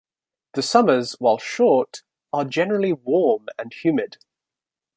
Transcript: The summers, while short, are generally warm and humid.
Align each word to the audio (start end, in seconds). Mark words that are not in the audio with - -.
The 0.55 0.63
summers, 0.63 1.13
while 1.19 1.37
short, 1.37 2.01
are 2.33 2.43
generally 2.43 2.91
warm 2.91 3.45
and 3.59 3.71
humid. 3.71 4.17